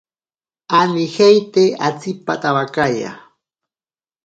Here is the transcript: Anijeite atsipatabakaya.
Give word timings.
Anijeite 0.77 1.63
atsipatabakaya. 1.89 3.11